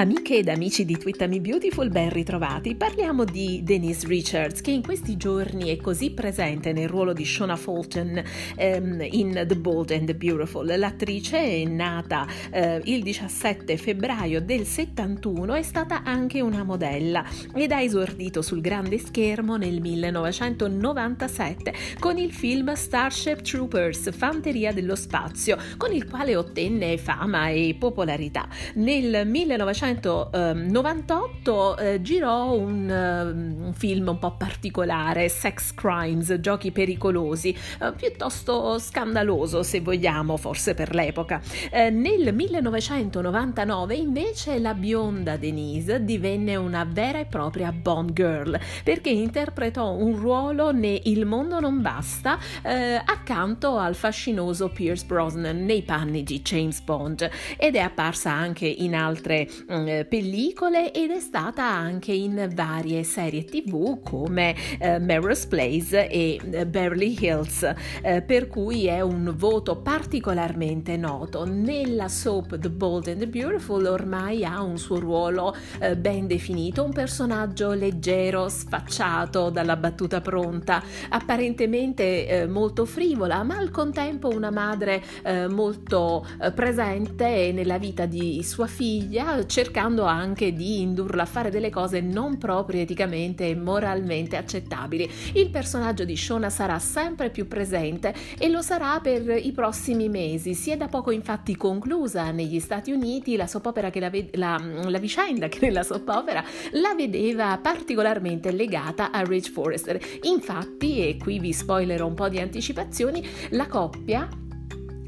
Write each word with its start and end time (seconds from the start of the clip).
Amiche 0.00 0.38
ed 0.38 0.48
amici 0.48 0.86
di 0.86 0.96
Twittami 0.96 1.40
Beautiful, 1.40 1.90
ben 1.90 2.08
ritrovati. 2.08 2.74
Parliamo 2.74 3.26
di 3.26 3.60
Denise 3.62 4.06
Richards, 4.06 4.62
che 4.62 4.70
in 4.70 4.80
questi 4.80 5.18
giorni 5.18 5.68
è 5.68 5.76
così 5.76 6.12
presente 6.12 6.72
nel 6.72 6.88
ruolo 6.88 7.12
di 7.12 7.26
Shona 7.26 7.54
Fulton 7.54 8.22
ehm, 8.56 9.06
in 9.10 9.44
The 9.46 9.56
Bold 9.56 9.90
and 9.90 10.06
the 10.06 10.14
Beautiful. 10.14 10.74
L'attrice 10.74 11.36
è 11.36 11.64
nata 11.64 12.26
eh, 12.50 12.80
il 12.84 13.02
17 13.02 13.76
febbraio 13.76 14.40
del 14.40 14.64
71, 14.64 15.52
è 15.52 15.62
stata 15.62 16.02
anche 16.02 16.40
una 16.40 16.64
modella 16.64 17.22
ed 17.54 17.70
ha 17.70 17.82
esordito 17.82 18.40
sul 18.40 18.62
grande 18.62 18.96
schermo 18.96 19.58
nel 19.58 19.82
1997 19.82 21.74
con 21.98 22.16
il 22.16 22.32
film 22.32 22.72
Starship 22.72 23.42
Troopers, 23.42 24.16
Fanteria 24.16 24.72
dello 24.72 24.96
Spazio, 24.96 25.58
con 25.76 25.92
il 25.92 26.08
quale 26.08 26.36
ottenne 26.36 26.96
fama 26.96 27.50
e 27.50 27.76
popolarità. 27.78 28.48
Nel 28.76 29.26
1998 29.26 29.88
1998 29.90 31.76
eh, 31.76 32.02
girò 32.02 32.52
un, 32.52 32.88
uh, 32.88 33.64
un, 33.66 33.72
film 33.74 34.08
un 34.08 34.18
po' 34.18 34.36
particolare, 34.36 35.28
Sex 35.28 35.74
Crimes, 35.74 36.38
giochi 36.40 36.70
pericolosi, 36.70 37.56
uh, 37.80 37.94
piuttosto 37.94 38.78
scandaloso 38.78 39.62
se 39.62 39.80
vogliamo, 39.80 40.36
forse 40.36 40.74
per 40.74 40.94
l'epoca. 40.94 41.40
Uh, 41.72 41.90
nel 41.90 42.32
1999 42.32 43.94
invece 43.94 44.58
la 44.58 44.74
bionda 44.74 45.36
Denise 45.36 46.04
divenne 46.04 46.56
una 46.56 46.84
vera 46.84 47.18
e 47.18 47.24
propria 47.24 47.72
Bond 47.72 48.12
Girl 48.12 48.58
perché 48.84 49.10
interpretò 49.10 49.92
un 49.92 50.16
ruolo 50.16 50.70
ne 50.72 51.00
Il 51.04 51.26
mondo 51.26 51.60
non 51.60 51.80
basta 51.80 52.38
accanto 52.62 53.76
al 53.76 53.94
fascinoso 53.94 54.68
Pierce 54.68 55.06
Brosnan 55.06 55.64
nei 55.64 55.82
panni 55.82 56.22
di 56.22 56.42
James 56.42 56.80
Bond 56.80 57.28
ed 57.56 57.76
è 57.76 57.78
apparsa 57.78 58.30
anche 58.30 58.66
in 58.66 58.94
altre 58.94 59.48
eh, 59.86 60.04
pellicole 60.04 60.92
ed 60.92 61.10
è 61.10 61.20
stata 61.20 61.64
anche 61.64 62.12
in 62.12 62.50
varie 62.54 63.02
serie 63.02 63.44
tv 63.44 64.02
come 64.02 64.54
eh, 64.78 64.98
Melrose 64.98 65.48
Place 65.48 66.08
e 66.08 66.38
eh, 66.50 66.66
Beverly 66.66 67.16
Hills, 67.18 67.72
eh, 68.02 68.22
per 68.22 68.48
cui 68.48 68.86
è 68.86 69.00
un 69.00 69.32
voto 69.36 69.76
particolarmente 69.76 70.96
noto. 70.96 71.44
Nella 71.44 72.08
soap 72.08 72.58
The 72.58 72.70
Bold 72.70 73.08
and 73.08 73.18
the 73.18 73.26
Beautiful 73.26 73.86
ormai 73.86 74.44
ha 74.44 74.60
un 74.62 74.78
suo 74.78 74.98
ruolo 74.98 75.56
eh, 75.78 75.96
ben 75.96 76.26
definito, 76.26 76.84
un 76.84 76.92
personaggio 76.92 77.72
leggero, 77.72 78.48
sfacciato 78.48 79.50
dalla 79.50 79.76
battuta 79.76 80.20
pronta, 80.20 80.82
apparentemente 81.08 82.26
eh, 82.28 82.46
molto 82.46 82.84
frivola, 82.84 83.42
ma 83.42 83.56
al 83.56 83.70
contempo 83.70 84.28
una 84.28 84.50
madre 84.50 85.02
molto 85.48 86.26
presente 86.54 87.52
nella 87.52 87.78
vita 87.78 88.06
di 88.06 88.42
sua 88.42 88.66
figlia, 88.66 89.46
cercando 89.46 89.69
anche 90.04 90.52
di 90.52 90.80
indurla 90.80 91.22
a 91.22 91.26
fare 91.26 91.50
delle 91.50 91.70
cose 91.70 92.00
non 92.00 92.38
proprio 92.38 92.80
eticamente 92.80 93.48
e 93.48 93.54
moralmente 93.54 94.36
accettabili. 94.36 95.08
Il 95.34 95.50
personaggio 95.50 96.04
di 96.04 96.16
Shona 96.16 96.50
sarà 96.50 96.78
sempre 96.78 97.30
più 97.30 97.46
presente 97.46 98.14
e 98.38 98.48
lo 98.48 98.62
sarà 98.62 98.98
per 99.00 99.28
i 99.28 99.52
prossimi 99.52 100.08
mesi. 100.08 100.54
Si 100.54 100.70
è 100.70 100.76
da 100.76 100.88
poco 100.88 101.10
infatti 101.10 101.56
conclusa 101.56 102.30
negli 102.30 102.60
Stati 102.60 102.90
Uniti 102.90 103.36
la 103.36 103.46
che 103.90 104.00
la, 104.00 104.10
la, 104.32 104.60
la 104.88 104.98
vicenda 104.98 105.48
che 105.48 105.58
nella 105.60 105.82
soap 105.82 106.08
opera 106.08 106.42
la 106.72 106.94
vedeva 106.94 107.58
particolarmente 107.58 108.50
legata 108.50 109.10
a 109.10 109.22
Rich 109.22 109.50
Forrester. 109.50 109.98
Infatti, 110.22 111.06
e 111.06 111.16
qui 111.16 111.38
vi 111.38 111.52
spoilerò 111.52 112.06
un 112.06 112.14
po' 112.14 112.28
di 112.28 112.38
anticipazioni, 112.38 113.26
la 113.50 113.66
coppia 113.66 114.28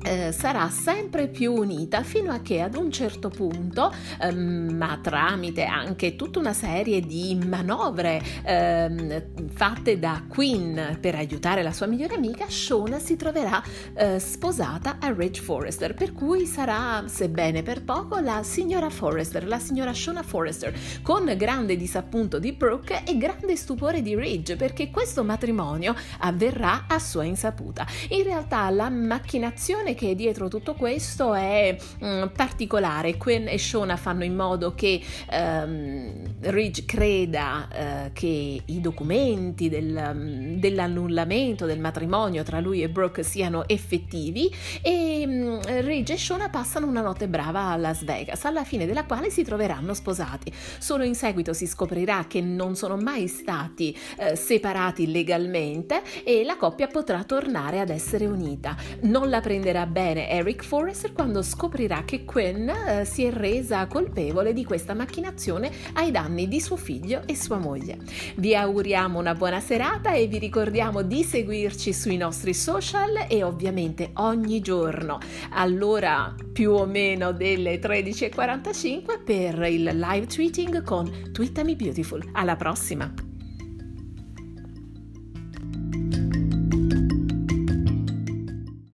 eh, 0.04 0.32
sarà 0.32 0.68
sempre 0.68 1.28
più 1.28 1.52
unita 1.52 2.02
fino 2.02 2.32
a 2.32 2.40
che 2.40 2.60
ad 2.60 2.74
un 2.74 2.90
certo 2.90 3.28
punto, 3.28 3.92
ehm, 4.20 4.74
ma 4.74 4.98
tramite 5.02 5.64
anche 5.64 6.16
tutta 6.16 6.38
una 6.38 6.52
serie 6.52 7.00
di 7.00 7.38
manovre 7.46 8.20
ehm, 8.42 9.50
fatte 9.52 9.98
da 9.98 10.24
Queen 10.28 10.98
per 11.00 11.14
aiutare 11.14 11.62
la 11.62 11.72
sua 11.72 11.86
migliore 11.86 12.14
amica, 12.14 12.46
Shona 12.48 12.98
si 12.98 13.16
troverà 13.16 13.62
eh, 13.94 14.18
sposata 14.18 14.96
a 15.00 15.12
Ridge 15.12 15.40
Forrester, 15.40 15.94
per 15.94 16.12
cui 16.12 16.46
sarà, 16.46 17.04
sebbene 17.06 17.62
per 17.62 17.84
poco, 17.84 18.18
la 18.18 18.42
signora 18.42 18.90
Forrester, 18.90 19.46
la 19.46 19.58
signora 19.58 19.92
Shona 19.92 20.22
Forrester, 20.22 20.74
con 21.02 21.32
grande 21.36 21.76
disappunto 21.76 22.38
di 22.38 22.52
Brooke 22.52 23.02
e 23.04 23.16
grande 23.16 23.56
stupore 23.56 24.02
di 24.02 24.16
Ridge, 24.16 24.56
perché 24.56 24.90
questo 24.90 25.22
matrimonio 25.24 25.94
avverrà 26.18 26.84
a 26.88 26.98
sua 26.98 27.24
insaputa. 27.24 27.86
In 28.10 28.24
realtà 28.24 28.68
la 28.70 28.88
macchinazione 28.88 29.91
che 29.94 30.14
dietro 30.14 30.48
tutto 30.48 30.74
questo 30.74 31.34
è 31.34 31.76
mh, 31.98 32.06
mm, 32.06 32.26
particolare. 32.34 33.16
Quinn 33.16 33.48
e 33.48 33.58
Shona 33.58 33.96
fanno 33.96 34.24
in 34.24 34.34
modo 34.34 34.74
che 34.74 35.00
um, 35.30 36.12
Ridge 36.40 36.84
creda 36.84 37.68
uh, 37.70 38.12
che 38.12 38.62
i 38.64 38.80
documenti 38.80 39.68
del, 39.68 40.12
um, 40.12 40.58
dell'annullamento 40.58 41.66
del 41.66 41.78
matrimonio 41.78 42.42
tra 42.42 42.60
lui 42.60 42.82
e 42.82 42.88
Brooke 42.88 43.22
siano 43.22 43.68
effettivi 43.68 44.52
e 44.82 45.24
um, 45.26 45.60
Ridge 45.80 46.14
e 46.14 46.18
Shona 46.18 46.48
passano 46.48 46.86
una 46.86 47.00
notte 47.00 47.28
brava 47.28 47.68
a 47.68 47.76
Las 47.76 48.04
Vegas, 48.04 48.44
alla 48.44 48.64
fine 48.64 48.86
della 48.86 49.04
quale 49.04 49.30
si 49.30 49.42
troveranno 49.42 49.94
sposati. 49.94 50.52
Solo 50.78 51.04
in 51.04 51.14
seguito 51.14 51.52
si 51.52 51.66
scoprirà 51.66 52.26
che 52.28 52.40
non 52.40 52.74
sono 52.76 52.96
mai 52.96 53.28
stati 53.28 53.96
uh, 54.18 54.34
separati 54.34 55.10
legalmente 55.10 56.02
e 56.24 56.44
la 56.44 56.56
coppia 56.56 56.86
potrà 56.86 57.24
tornare 57.24 57.80
ad 57.80 57.90
essere 57.90 58.26
unita. 58.26 58.76
Non 59.02 59.28
la 59.28 59.40
prenderà 59.40 59.81
bene 59.86 60.28
Eric 60.28 60.64
Forrester 60.64 61.12
quando 61.12 61.42
scoprirà 61.42 62.02
che 62.04 62.24
Quinn 62.24 62.68
eh, 62.68 63.04
si 63.04 63.24
è 63.24 63.32
resa 63.32 63.86
colpevole 63.86 64.52
di 64.52 64.64
questa 64.64 64.94
macchinazione 64.94 65.70
ai 65.94 66.10
danni 66.10 66.48
di 66.48 66.60
suo 66.60 66.76
figlio 66.76 67.22
e 67.26 67.36
sua 67.36 67.58
moglie. 67.58 67.98
Vi 68.36 68.54
auguriamo 68.54 69.18
una 69.18 69.34
buona 69.34 69.60
serata 69.60 70.12
e 70.12 70.26
vi 70.26 70.38
ricordiamo 70.38 71.02
di 71.02 71.22
seguirci 71.22 71.92
sui 71.92 72.16
nostri 72.16 72.54
social 72.54 73.26
e 73.28 73.42
ovviamente 73.42 74.10
ogni 74.14 74.60
giorno 74.60 75.18
all'ora 75.50 76.34
più 76.52 76.72
o 76.72 76.86
meno 76.86 77.32
delle 77.32 77.78
13.45 77.78 79.24
per 79.24 79.62
il 79.62 79.84
live 79.84 80.26
tweeting 80.26 80.82
con 80.82 81.30
Twittami 81.32 81.76
Beautiful. 81.76 82.30
Alla 82.32 82.56
prossima! 82.56 83.31